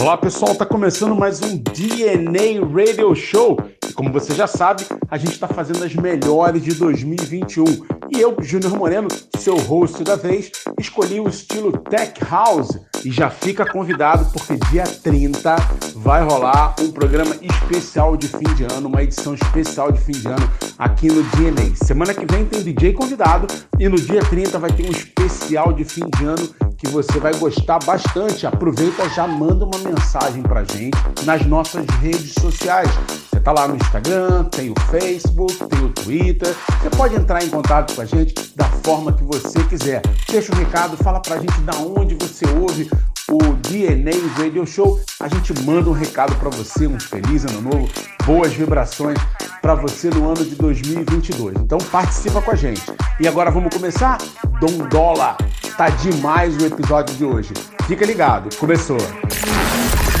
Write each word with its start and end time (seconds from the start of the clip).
Olá 0.00 0.16
pessoal, 0.16 0.54
tá 0.54 0.64
começando 0.64 1.12
mais 1.12 1.42
um 1.42 1.56
DNA 1.56 2.64
Radio 2.72 3.12
Show. 3.16 3.58
E 3.88 3.92
como 3.92 4.12
você 4.12 4.32
já 4.32 4.46
sabe, 4.46 4.84
a 5.10 5.18
gente 5.18 5.32
está 5.32 5.48
fazendo 5.48 5.84
as 5.84 5.92
melhores 5.92 6.62
de 6.62 6.72
2021. 6.74 7.64
E 8.08 8.20
eu, 8.20 8.36
Júnior 8.40 8.76
Moreno, 8.76 9.08
seu 9.36 9.56
host 9.56 10.04
da 10.04 10.14
vez, 10.14 10.52
escolhi 10.78 11.18
o 11.18 11.28
estilo 11.28 11.72
Tech 11.72 12.14
House. 12.30 12.78
E 13.04 13.10
já 13.10 13.28
fica 13.28 13.66
convidado 13.66 14.24
porque 14.32 14.56
dia 14.70 14.84
30 14.84 15.56
vai 15.96 16.22
rolar 16.22 16.76
um 16.80 16.92
programa 16.92 17.34
especial 17.42 18.16
de 18.16 18.28
fim 18.28 18.54
de 18.54 18.64
ano, 18.72 18.88
uma 18.88 19.02
edição 19.02 19.34
especial 19.34 19.90
de 19.90 20.00
fim 20.00 20.12
de 20.12 20.28
ano 20.28 20.48
aqui 20.78 21.08
no 21.08 21.24
DNA. 21.36 21.74
Semana 21.74 22.14
que 22.14 22.24
vem 22.32 22.44
tem 22.44 22.62
DJ 22.62 22.92
convidado 22.92 23.48
e 23.78 23.88
no 23.88 23.96
dia 23.96 24.20
30 24.20 24.58
vai 24.60 24.72
ter 24.72 24.86
um 24.86 24.92
especial 24.92 25.72
de 25.72 25.84
fim 25.84 26.08
de 26.16 26.24
ano 26.24 26.67
que 26.78 26.88
você 26.88 27.18
vai 27.18 27.34
gostar 27.34 27.78
bastante. 27.80 28.46
Aproveita 28.46 29.08
já 29.10 29.26
manda 29.26 29.64
uma 29.64 29.78
mensagem 29.78 30.42
pra 30.42 30.64
gente 30.64 30.96
nas 31.24 31.44
nossas 31.44 31.84
redes 32.00 32.32
sociais. 32.40 32.88
Você 33.28 33.40
tá 33.40 33.52
lá 33.52 33.68
no 33.68 33.76
Instagram, 33.76 34.44
tem 34.44 34.70
o 34.70 34.74
Facebook, 34.88 35.54
tem 35.66 35.84
o 35.84 35.90
Twitter. 35.90 36.54
Você 36.80 36.90
pode 36.90 37.16
entrar 37.16 37.44
em 37.44 37.48
contato 37.50 37.94
com 37.94 38.00
a 38.00 38.04
gente 38.04 38.34
da 38.54 38.64
forma 38.84 39.12
que 39.12 39.24
você 39.24 39.62
quiser. 39.64 40.02
Deixa 40.30 40.54
um 40.54 40.58
recado, 40.58 40.96
fala 40.96 41.20
pra 41.20 41.38
gente 41.38 41.60
da 41.60 41.76
onde 41.76 42.14
você 42.14 42.44
ouve 42.60 42.88
o 43.30 43.38
DNA 43.54 44.12
Radio 44.36 44.66
Show. 44.66 45.00
A 45.20 45.28
gente 45.28 45.52
manda 45.62 45.90
um 45.90 45.92
recado 45.92 46.34
para 46.36 46.48
você, 46.48 46.86
um 46.86 46.98
feliz 46.98 47.44
ano 47.44 47.60
novo, 47.60 47.88
boas 48.24 48.52
vibrações 48.52 49.18
para 49.60 49.74
você 49.74 50.08
no 50.10 50.26
ano 50.26 50.44
de 50.44 50.54
2022. 50.54 51.56
Então 51.58 51.78
participa 51.78 52.40
com 52.40 52.50
a 52.50 52.54
gente. 52.54 52.82
E 53.20 53.28
agora 53.28 53.50
vamos 53.50 53.74
começar? 53.74 54.18
Dom 54.60 54.88
Dola, 54.88 55.36
tá 55.76 55.88
demais 55.90 56.56
o 56.56 56.66
episódio 56.68 57.14
de 57.16 57.24
hoje. 57.24 57.52
Fica 57.86 58.04
ligado, 58.04 58.54
começou. 58.56 58.98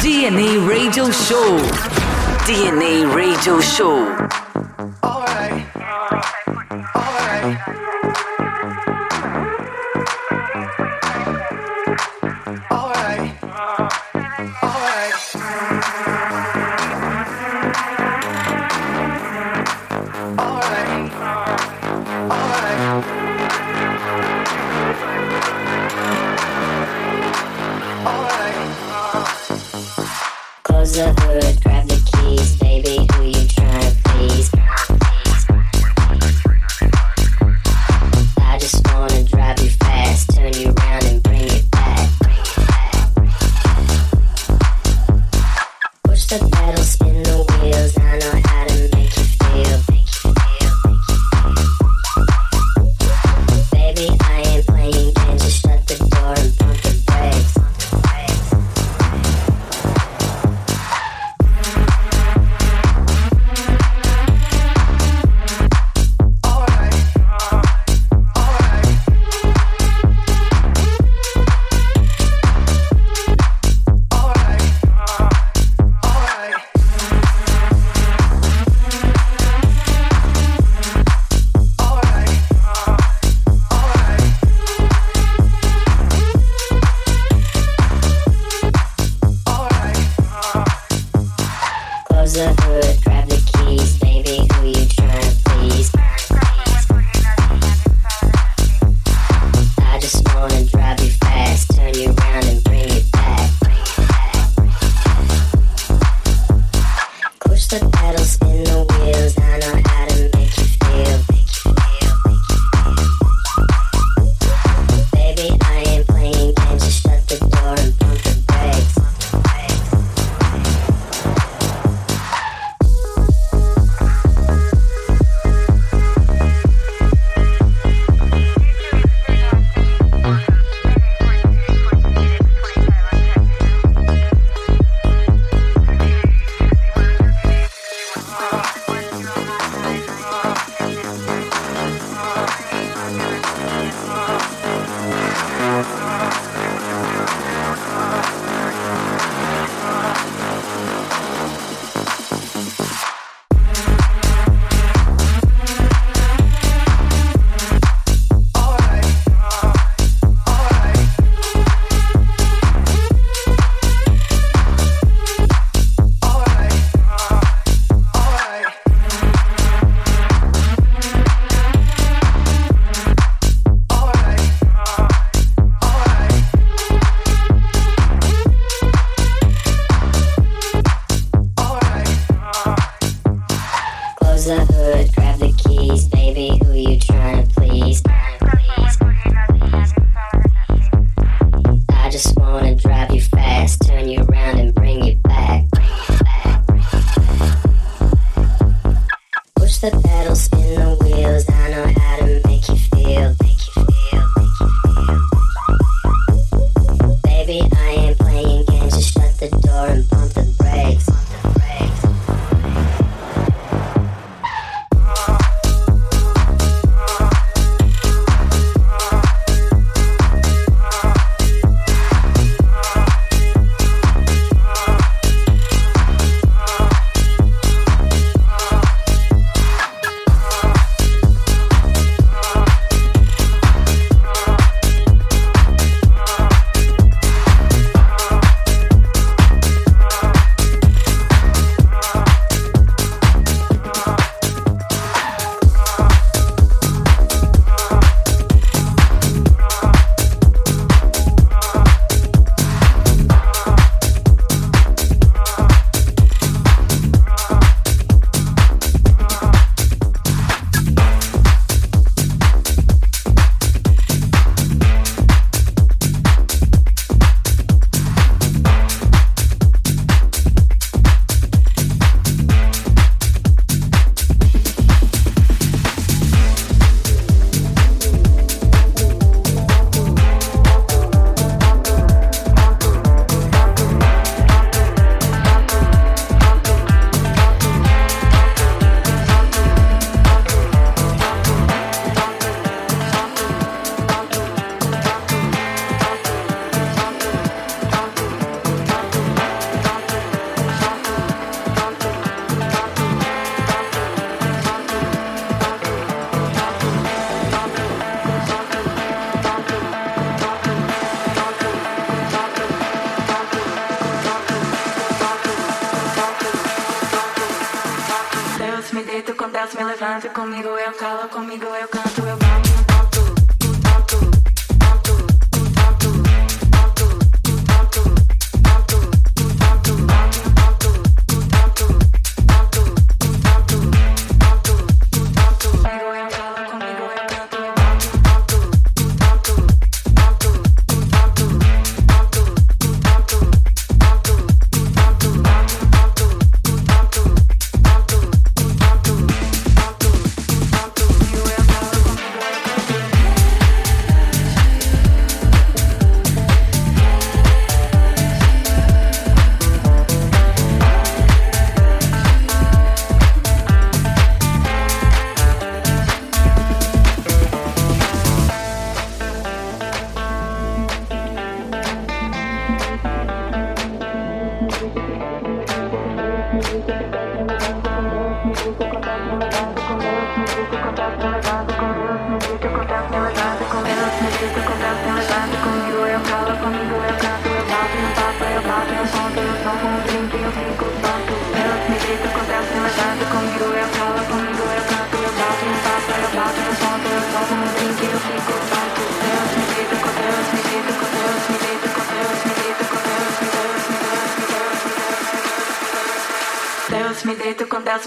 DNA 0.02 0.66
Radio 0.66 1.12
Show. 1.12 1.56
DNA 2.46 3.14
Radio 3.14 3.60
Show. 3.62 3.98
All 5.02 5.24
right. 5.24 5.66
All 6.94 7.12
right. 7.44 7.87
never 30.98 31.67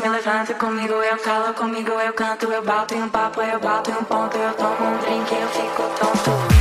me 0.01 0.09
levanta 0.09 0.53
comigo, 0.53 0.93
eu 0.93 1.17
calo 1.17 1.53
comigo, 1.55 1.91
eu 1.91 2.13
canto, 2.13 2.45
eu 2.51 2.63
bato 2.63 2.93
em 2.93 3.01
um 3.01 3.09
papo, 3.09 3.41
eu 3.41 3.59
bato 3.59 3.89
em 3.89 3.93
um 3.95 4.03
ponto, 4.03 4.37
eu 4.37 4.53
tomo 4.53 4.85
um 4.85 4.97
drink, 4.99 5.33
eu 5.33 5.47
fico 5.49 5.83
tonto. 5.97 6.60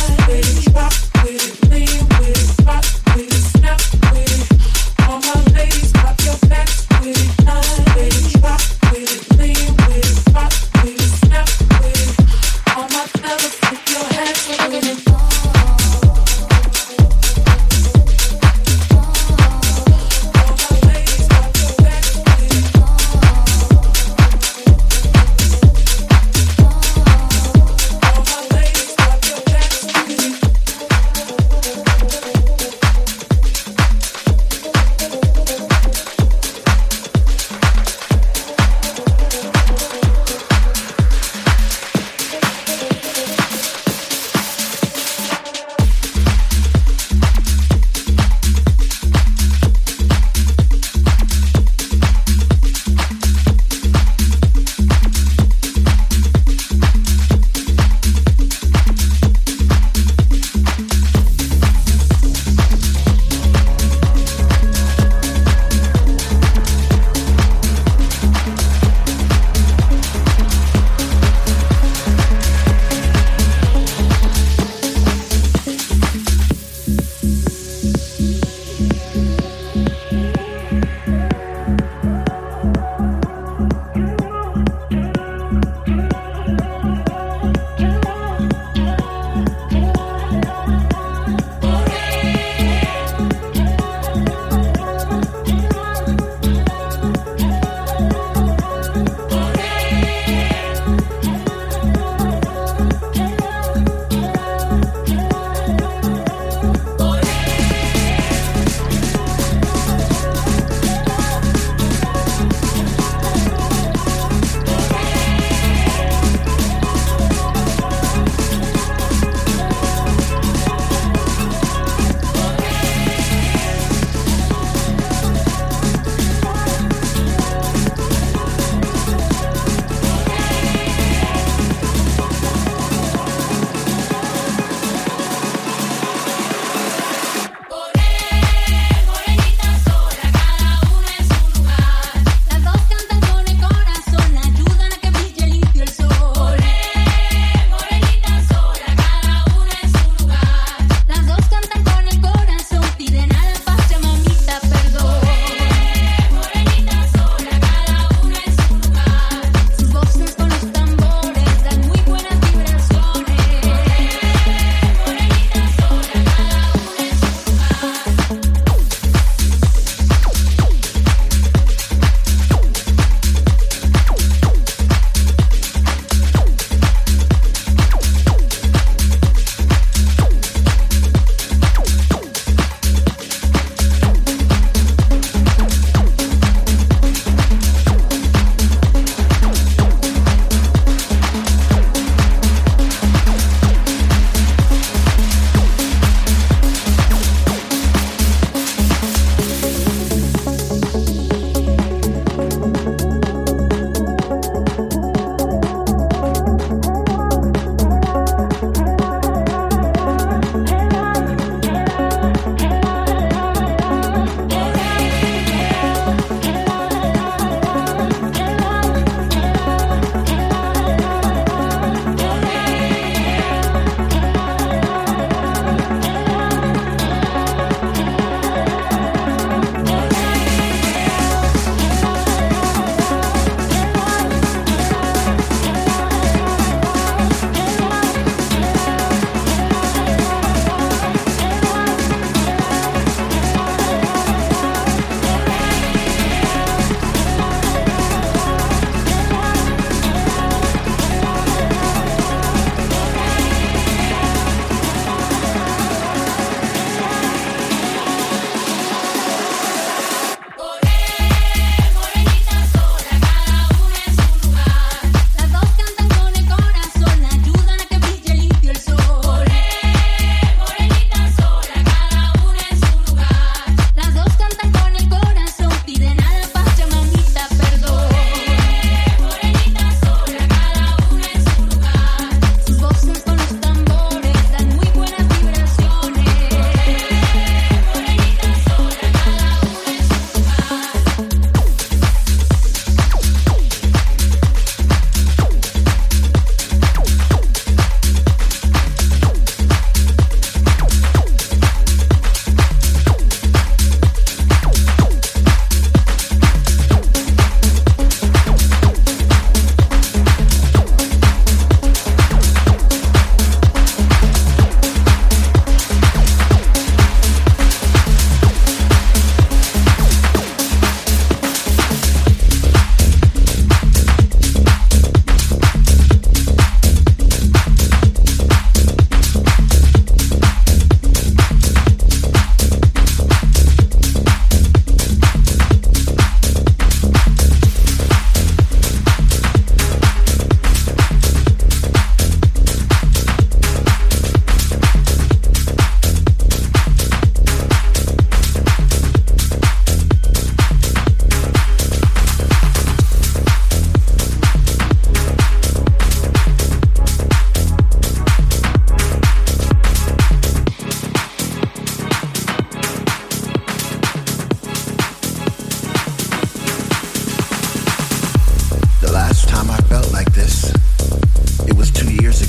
Why 0.00 0.40
did 0.40 0.66
you? 0.66 1.09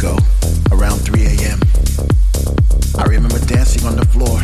ago, 0.02 0.18
around 0.72 0.98
3 0.98 1.26
a.m. 1.26 1.60
I 2.98 3.04
remember 3.06 3.38
dancing 3.46 3.86
on 3.88 3.96
the 3.96 4.06
floor, 4.06 4.42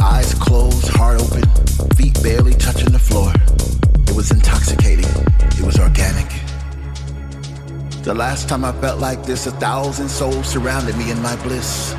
eyes 0.00 0.32
closed, 0.34 0.86
heart 0.88 1.20
open, 1.20 1.42
feet 1.96 2.22
barely 2.22 2.54
touching 2.54 2.92
the 2.92 3.00
floor. 3.00 3.32
It 4.06 4.14
was 4.14 4.30
intoxicating, 4.30 5.10
it 5.58 5.66
was 5.66 5.80
organic. 5.80 6.30
The 8.04 8.14
last 8.14 8.48
time 8.48 8.64
I 8.64 8.70
felt 8.80 9.00
like 9.00 9.24
this, 9.24 9.46
a 9.48 9.50
thousand 9.52 10.08
souls 10.08 10.46
surrounded 10.46 10.96
me 10.96 11.10
in 11.10 11.20
my 11.20 11.34
bliss. 11.42 11.94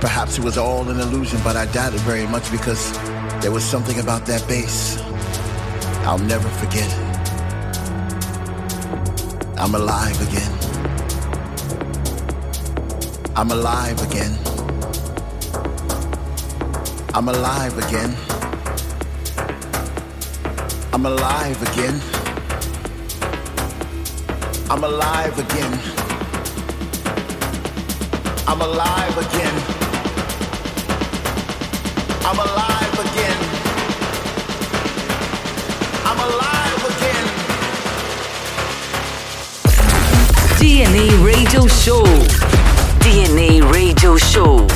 Perhaps 0.00 0.36
it 0.36 0.44
was 0.44 0.58
all 0.58 0.86
an 0.90 1.00
illusion, 1.00 1.40
but 1.42 1.56
I 1.56 1.64
doubt 1.72 1.94
it 1.94 2.00
very 2.00 2.26
much 2.26 2.50
because 2.52 2.92
there 3.40 3.50
was 3.50 3.64
something 3.64 3.98
about 3.98 4.26
that 4.26 4.46
bass. 4.46 4.98
I'll 6.04 6.18
never 6.18 6.48
forget 6.60 6.86
it. 6.86 7.00
I'm 9.58 9.74
alive 9.74 10.20
again. 10.28 10.45
I'm 13.38 13.50
alive 13.50 14.00
again. 14.00 14.32
I'm 17.12 17.28
alive 17.28 17.76
again. 17.76 18.16
I'm 20.94 21.04
alive 21.04 21.60
again. 21.68 22.00
I'm 24.70 24.82
alive 24.82 25.38
again. 25.38 25.78
I'm 28.48 28.62
alive 28.62 29.18
again. 29.18 29.54
I'm 32.24 32.38
alive 32.38 32.98
again. 33.04 33.38
I'm 36.08 36.18
alive 36.28 36.82
again. 36.90 37.26
DNA 40.58 41.22
Radio 41.22 41.66
Show. 41.66 42.35
DNA 43.26 43.60
Radio 43.72 44.16
Show. 44.16 44.75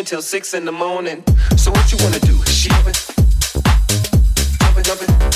even 0.00 0.06
till 0.06 0.22
six 0.22 0.54
in 0.54 0.64
the 0.64 0.72
morning. 0.72 1.22
So 1.58 1.70
what 1.70 1.92
you 1.92 1.98
wanna 2.00 2.20
do? 2.20 2.34
She 2.46 2.70
loving, 2.70 2.94
loving, 4.62 4.84
loving. 4.88 5.29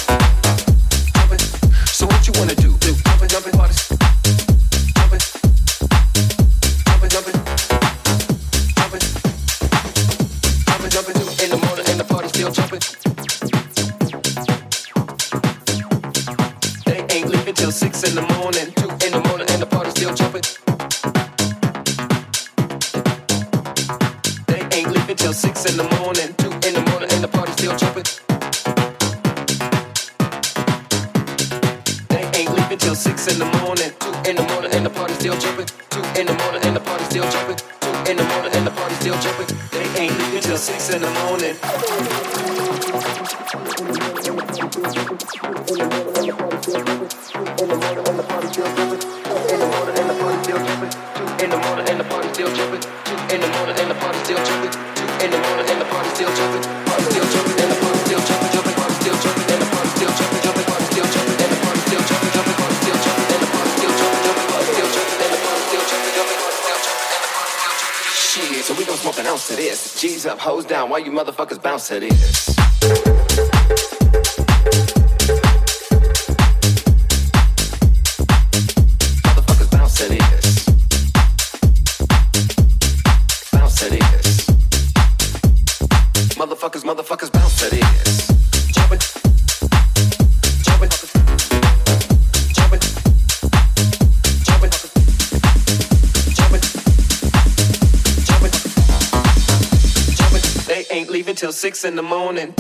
six 101.65 101.83
in 101.83 101.97
the 101.97 102.03
morning. 102.03 102.55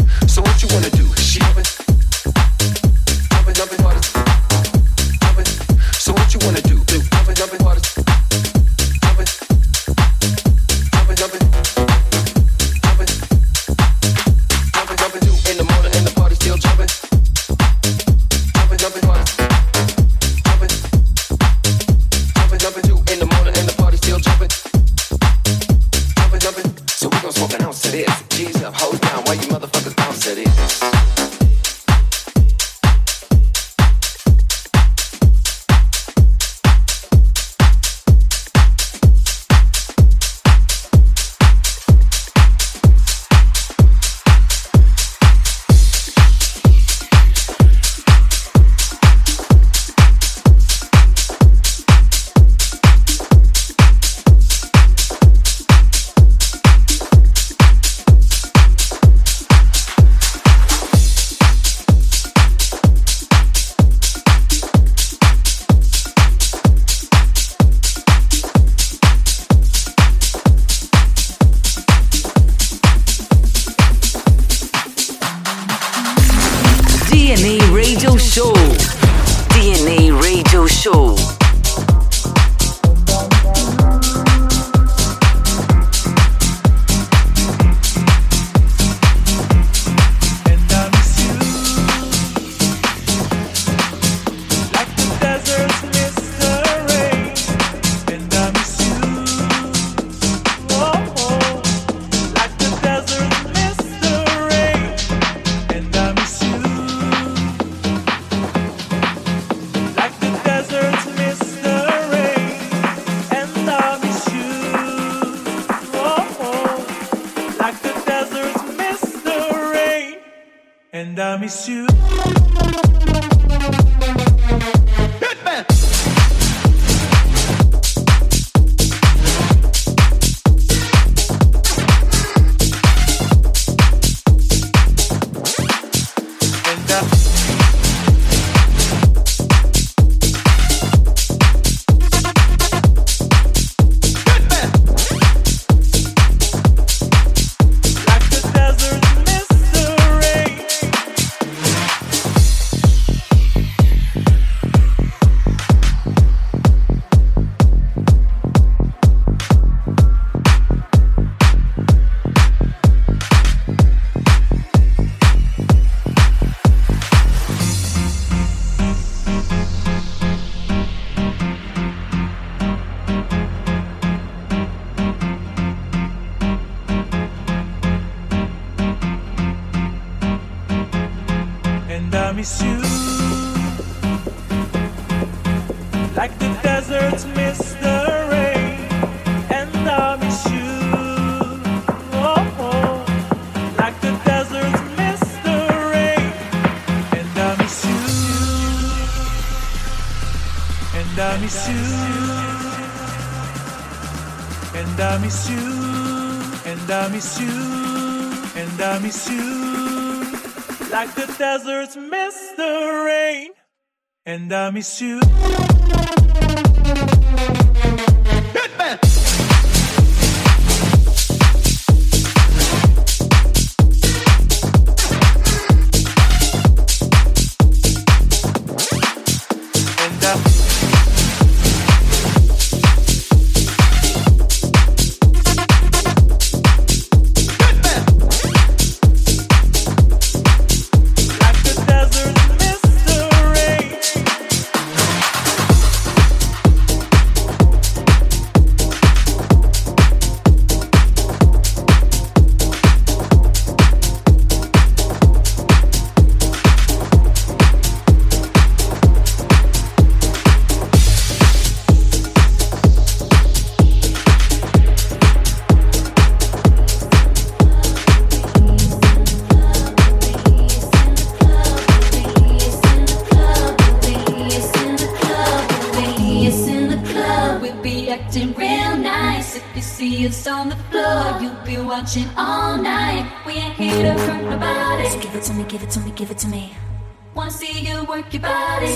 miss 214.74 215.00
you. 215.00 215.20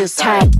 this 0.00 0.16
time. 0.16 0.59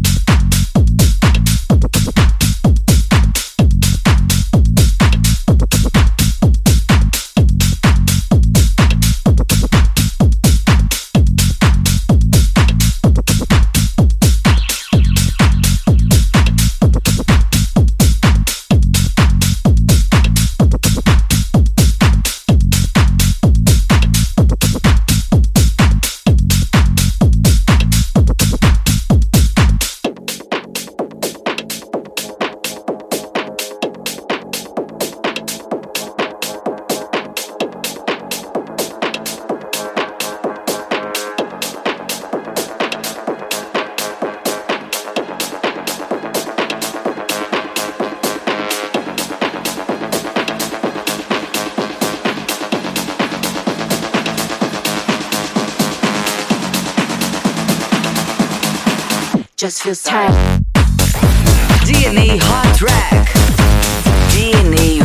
Just 59.61 59.82
feels 59.82 60.02
tight. 60.02 60.62
DNA 61.84 62.38
Hot 62.40 62.74
Track. 62.78 63.28
DNA 64.32 64.99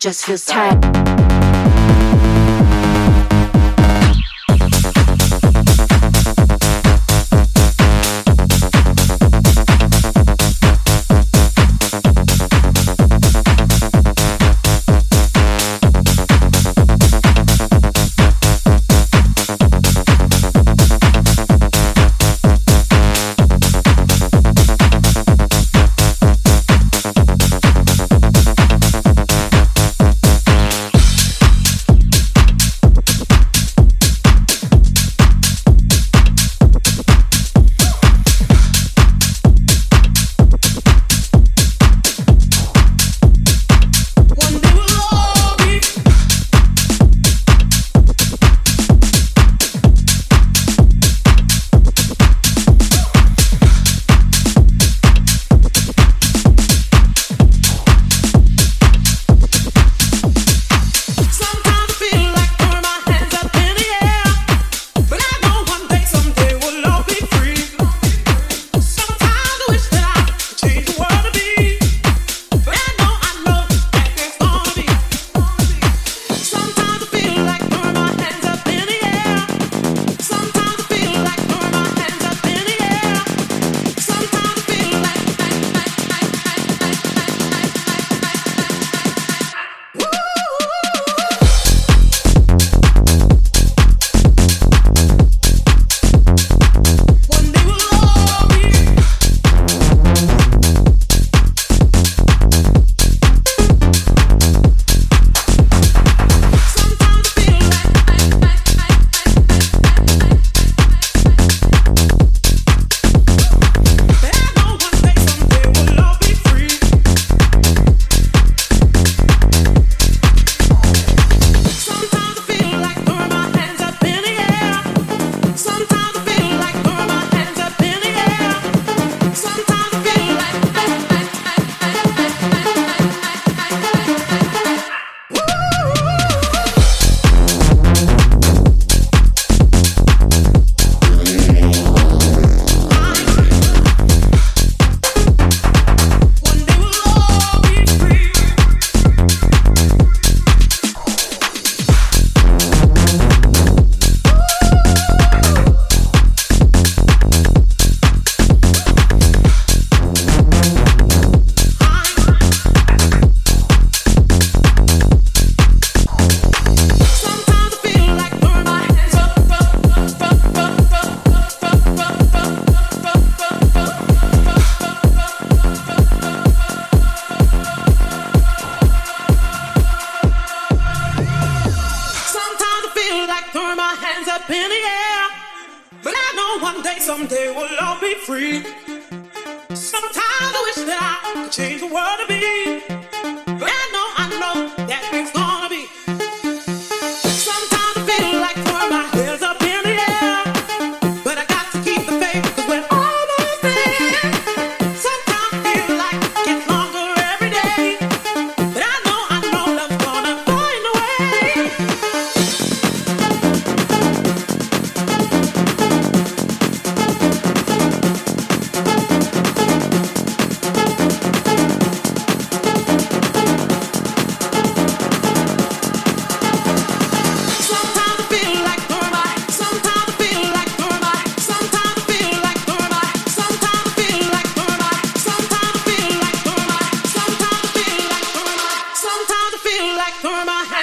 just 0.00 0.24
feels 0.24 0.46
tight. 0.46 1.19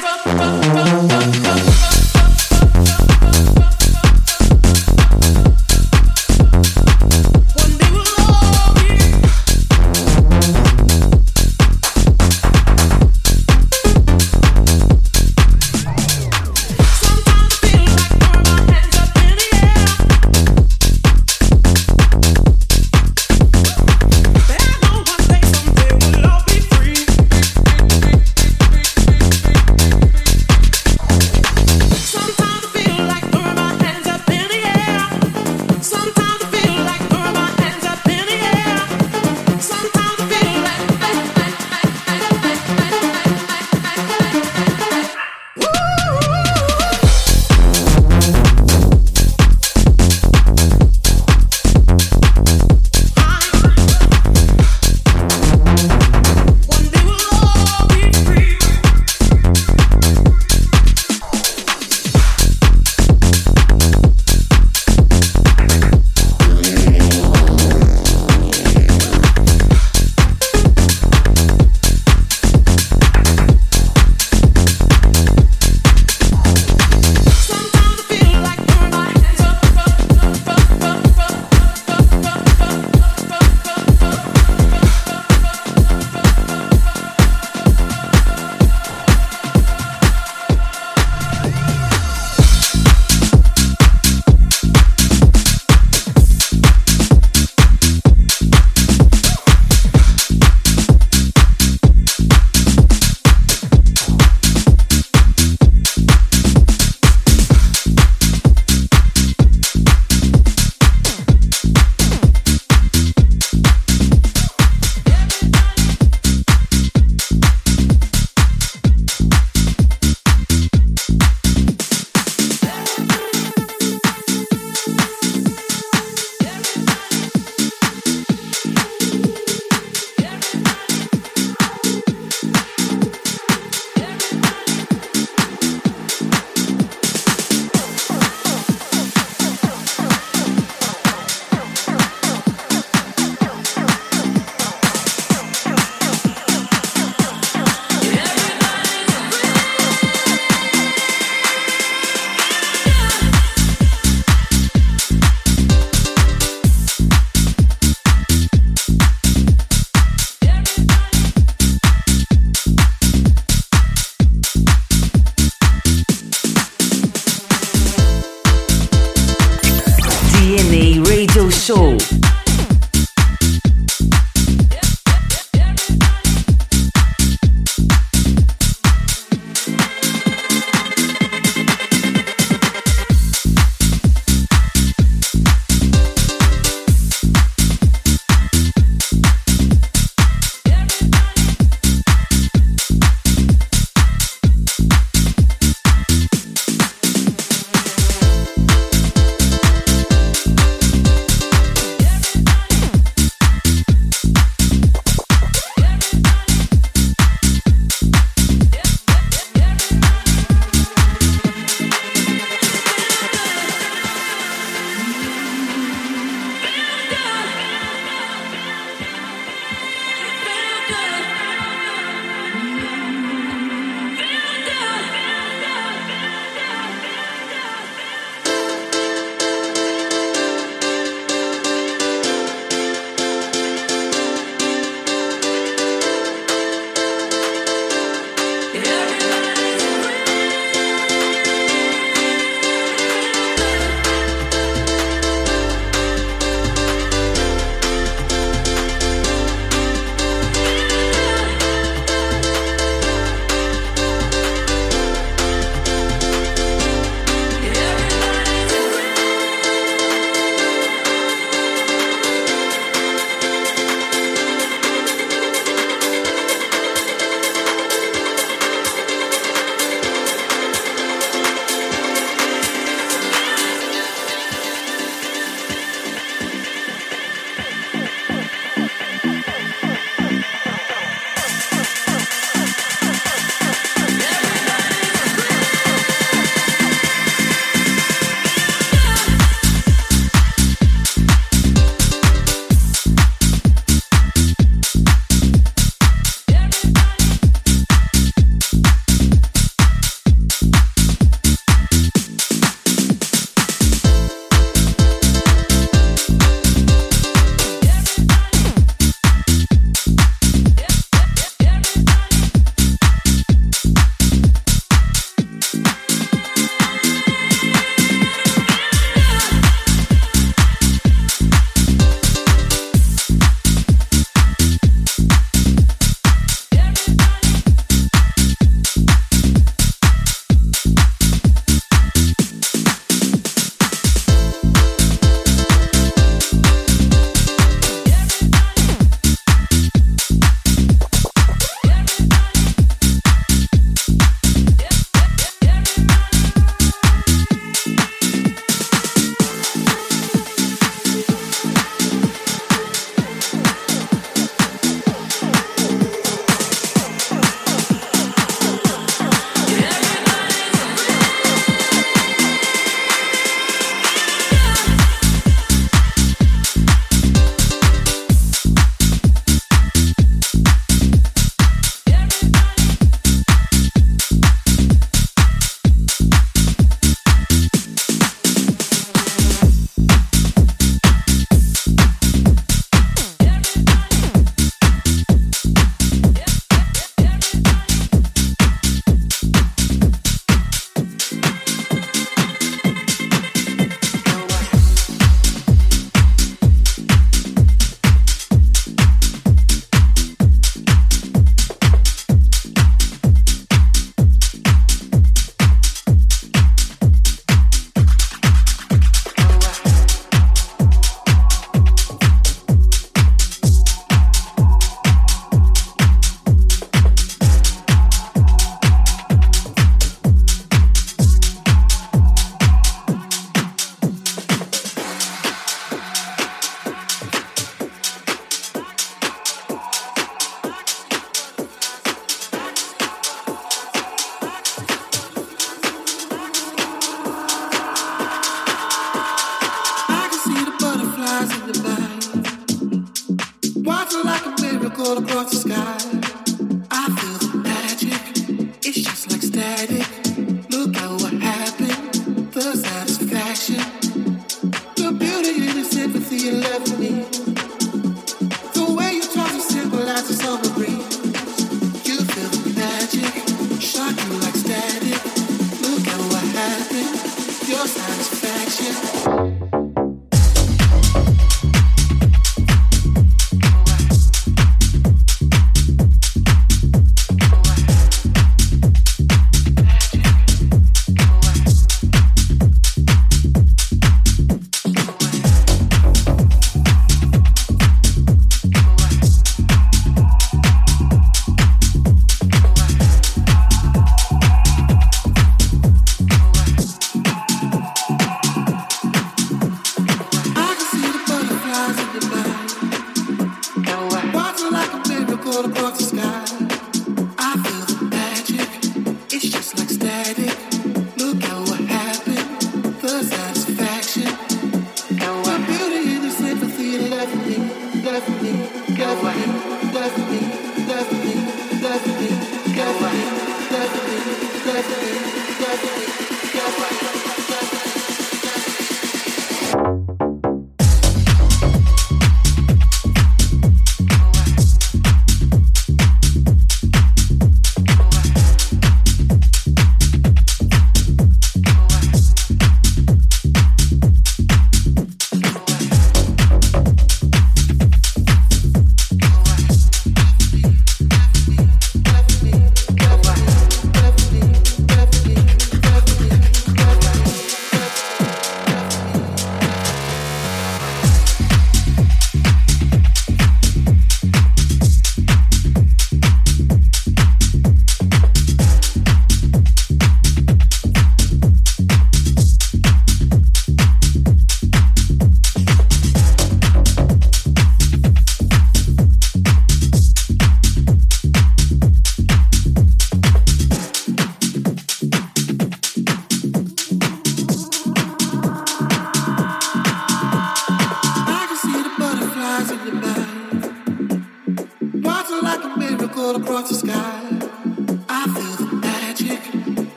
hands 0.00 0.40
up. 0.40 0.57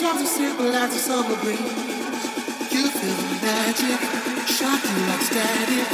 times 0.00 0.20
of 0.20 0.26
simple 0.26 0.74
as 0.74 0.94
a 0.94 0.98
summer 0.98 1.36
breeze. 1.42 1.60
You 2.70 2.88
feel 2.90 3.16
the 3.16 3.38
magic, 3.40 4.00
shock 4.46 4.82
you 4.84 5.06
like 5.08 5.22
static. 5.22 5.88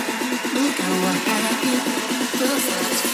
Look 0.54 0.76
how 0.76 1.06
I 1.06 1.14
hack 1.28 1.64
it, 1.64 2.38
the 2.38 2.48
fast 2.48 3.11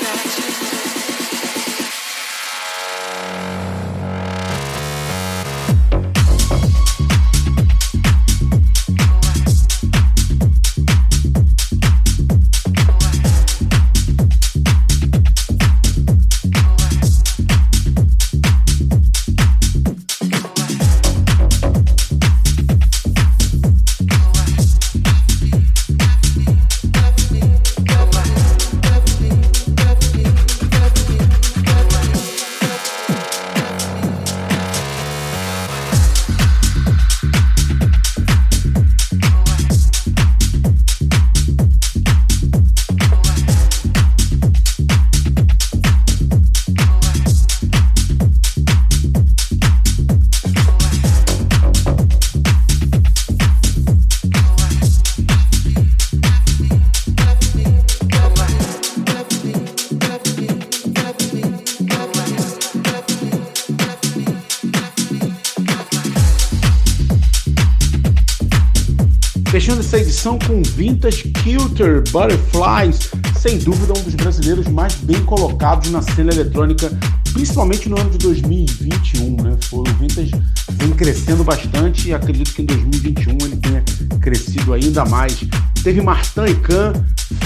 edição 70.19 70.39
com 70.49 70.61
Vintage 70.63 71.29
Kilter 71.45 72.03
Butterflies, 72.11 73.09
sem 73.39 73.57
dúvida 73.59 73.93
um 73.97 74.03
dos 74.03 74.17
brasileiros 74.17 74.67
mais 74.67 74.97
bem 74.97 75.25
colocados 75.25 75.93
na 75.93 76.03
cena 76.03 76.33
eletrônica, 76.33 76.91
principalmente 77.33 77.89
no 77.89 78.01
ano 78.01 78.11
de 78.11 78.19
2021. 78.19 79.37
Né? 79.41 79.57
O 79.71 79.85
Vintage 79.85 80.33
vem 80.73 80.91
crescendo 80.91 81.45
bastante 81.45 82.09
e 82.09 82.15
acredito 82.15 82.53
que 82.53 82.63
em 82.63 82.65
2021 82.65 83.39
ele 83.43 83.57
tenha 83.59 83.85
crescido 84.21 84.75
ainda 84.75 85.05
mais. 85.05 85.39
Teve 85.85 86.01
Martin 86.01 86.47
e 86.49 86.55
Khan, 86.57 86.93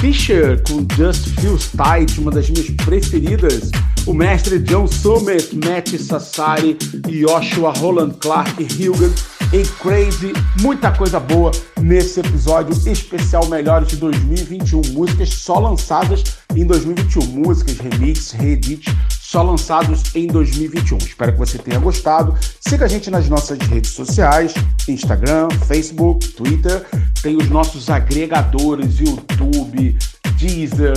Fisher 0.00 0.62
com 0.66 0.86
Just 0.96 1.28
Feels 1.40 1.68
Tight, 1.72 2.18
uma 2.18 2.30
das 2.30 2.48
minhas 2.48 2.70
preferidas. 2.70 3.70
O 4.06 4.14
mestre 4.14 4.58
John 4.60 4.86
Summit, 4.86 5.54
Matt 5.54 5.94
Sassari, 5.98 6.78
Joshua 7.06 7.74
Roland 7.76 8.14
Clark, 8.18 8.62
Hilgan 8.62 9.12
e 9.52 9.62
Crazy. 9.82 10.32
Muita 10.62 10.90
coisa 10.90 11.20
boa 11.20 11.52
nesse 11.93 12.20
episódio 12.20 12.74
especial 12.90 13.47
Melhores 13.49 13.88
de 13.88 13.97
2021. 13.97 14.80
Músicas 14.95 15.28
só 15.28 15.59
lançadas 15.59 16.38
em 16.57 16.64
2021. 16.64 17.26
Músicas, 17.26 17.76
remix, 17.76 18.30
reedit, 18.30 18.88
só 19.11 19.43
lançados 19.43 20.03
em 20.14 20.26
2021. 20.26 20.97
Espero 20.97 21.32
que 21.32 21.38
você 21.38 21.59
tenha 21.59 21.78
gostado. 21.78 22.34
Siga 22.61 22.86
a 22.86 22.88
gente 22.88 23.11
nas 23.11 23.28
nossas 23.28 23.59
redes 23.59 23.90
sociais: 23.90 24.55
Instagram, 24.88 25.51
Facebook, 25.66 26.28
Twitter. 26.28 26.82
Tem 27.20 27.36
os 27.36 27.51
nossos 27.51 27.90
agregadores: 27.90 28.99
YouTube, 28.99 29.99
Deezer, 30.38 30.97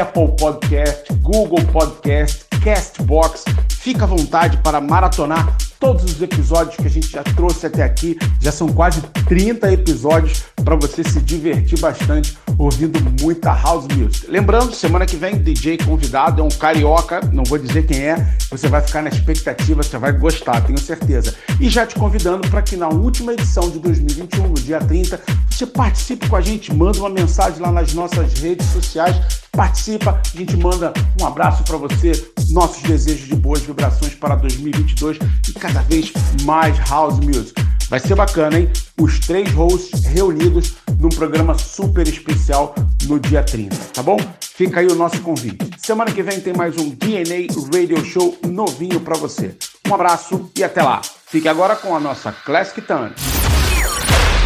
Apple 0.00 0.34
Podcast, 0.38 1.12
Google 1.20 1.62
Podcast, 1.66 2.46
Castbox. 2.64 3.44
Fica 3.68 4.04
à 4.04 4.06
vontade 4.06 4.56
para 4.62 4.80
maratonar 4.80 5.54
todos 5.80 6.04
os 6.04 6.22
episódios 6.22 6.76
que 6.76 6.86
a 6.86 6.90
gente 6.90 7.08
já 7.08 7.24
trouxe 7.24 7.66
até 7.66 7.82
aqui. 7.82 8.18
Já 8.40 8.52
são 8.52 8.68
quase 8.68 9.00
30 9.26 9.72
episódios 9.72 10.44
para 10.62 10.76
você 10.76 11.02
se 11.02 11.20
divertir 11.20 11.80
bastante 11.80 12.38
ouvindo 12.58 13.00
muita 13.20 13.52
house 13.54 13.86
music. 13.96 14.30
Lembrando, 14.30 14.74
semana 14.74 15.06
que 15.06 15.16
vem, 15.16 15.38
DJ 15.38 15.78
convidado 15.78 16.42
é 16.42 16.44
um 16.44 16.50
carioca, 16.50 17.20
não 17.32 17.42
vou 17.42 17.58
dizer 17.58 17.86
quem 17.86 18.00
é, 18.00 18.36
você 18.50 18.68
vai 18.68 18.82
ficar 18.82 19.02
na 19.02 19.08
expectativa, 19.08 19.82
você 19.82 19.96
vai 19.96 20.12
gostar, 20.12 20.60
tenho 20.60 20.78
certeza. 20.78 21.34
E 21.58 21.70
já 21.70 21.86
te 21.86 21.94
convidando 21.94 22.46
para 22.48 22.60
que 22.60 22.76
na 22.76 22.88
última 22.88 23.32
edição 23.32 23.70
de 23.70 23.78
2021, 23.78 24.48
no 24.48 24.54
dia 24.54 24.78
30, 24.78 25.18
você 25.48 25.66
participe 25.66 26.28
com 26.28 26.36
a 26.36 26.40
gente, 26.42 26.74
manda 26.74 26.98
uma 26.98 27.08
mensagem 27.08 27.60
lá 27.60 27.72
nas 27.72 27.94
nossas 27.94 28.34
redes 28.34 28.66
sociais, 28.66 29.16
participa, 29.52 30.20
a 30.34 30.36
gente 30.36 30.56
manda 30.56 30.92
um 31.20 31.26
abraço 31.26 31.62
para 31.64 31.76
você, 31.76 32.12
nossos 32.50 32.82
desejos 32.82 33.26
de 33.26 33.36
boas 33.36 33.62
vibrações 33.62 34.14
para 34.14 34.34
2022 34.36 35.18
e 35.48 35.52
cada 35.52 35.82
vez 35.82 36.12
mais 36.44 36.78
house 36.88 37.18
music. 37.20 37.54
Vai 37.88 37.98
ser 37.98 38.14
bacana, 38.14 38.58
hein? 38.58 38.70
Os 39.00 39.18
três 39.18 39.52
hosts 39.52 40.04
reunidos 40.04 40.74
num 40.98 41.08
programa 41.08 41.58
super 41.58 42.06
especial 42.06 42.74
no 43.06 43.18
dia 43.18 43.42
30, 43.42 43.76
tá 43.92 44.02
bom? 44.02 44.16
Fica 44.40 44.80
aí 44.80 44.86
o 44.86 44.94
nosso 44.94 45.20
convite. 45.22 45.68
Semana 45.78 46.12
que 46.12 46.22
vem 46.22 46.38
tem 46.40 46.52
mais 46.52 46.76
um 46.76 46.90
DNA 46.90 47.48
Radio 47.74 48.04
Show 48.04 48.38
novinho 48.46 49.00
para 49.00 49.16
você. 49.16 49.56
Um 49.88 49.94
abraço 49.94 50.50
e 50.56 50.62
até 50.62 50.82
lá. 50.82 51.00
Fique 51.26 51.48
agora 51.48 51.74
com 51.74 51.96
a 51.96 51.98
nossa 51.98 52.30
Classic 52.30 52.80
Turn. 52.82 53.12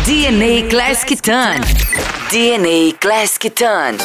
DNA 0.07 0.69
Classic 0.71 1.21
Turn. 1.21 1.61
DNA 2.31 2.97
Classic 2.99 3.51
Turn. 3.51 3.99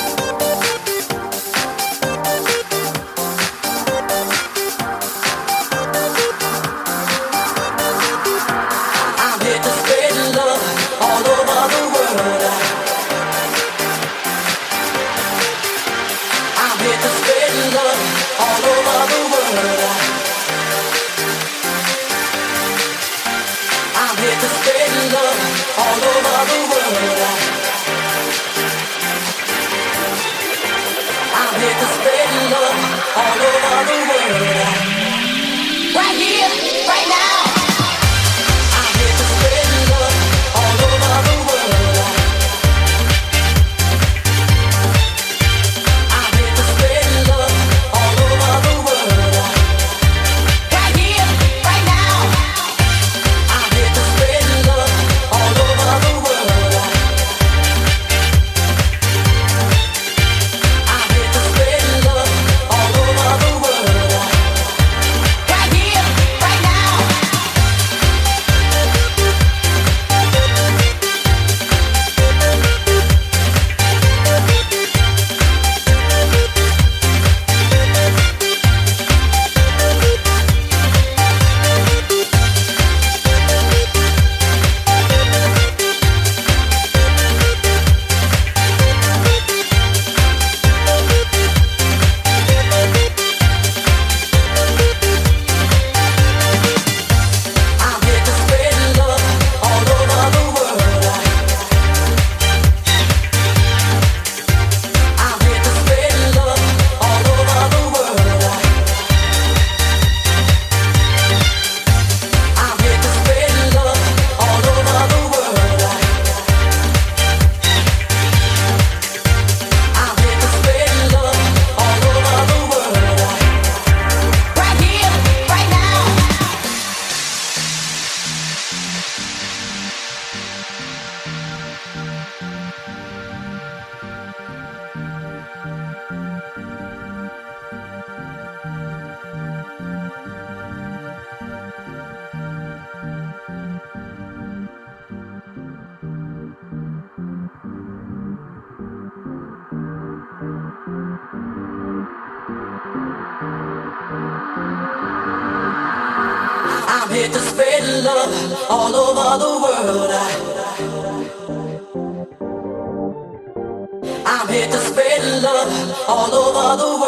All 166.31 166.45
over 166.45 166.77
the 166.77 166.99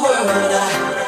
world. 0.00 1.05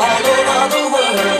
All 0.00 0.26
over 0.26 0.68
the 0.70 0.90
world. 0.92 1.39